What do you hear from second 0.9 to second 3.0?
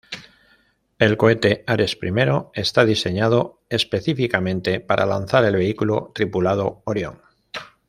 El cohete Ares I está